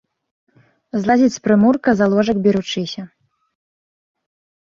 Злазіць 1.01 1.33
з 1.35 1.43
прымурка, 1.47 1.89
за 1.99 2.05
ложак 2.13 2.37
беручыся. 2.47 3.01